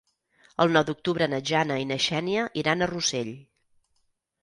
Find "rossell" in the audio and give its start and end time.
2.97-3.35